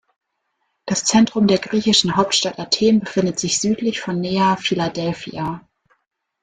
Das 0.87 1.05
Zentrum 1.05 1.45
der 1.45 1.59
griechischen 1.59 2.15
Hauptstadt 2.15 2.57
Athen 2.57 3.01
befindet 3.01 3.39
sich 3.39 3.59
südlich 3.59 4.01
von 4.01 4.19
Nea 4.19 4.55
Filadelfia. 4.55 5.61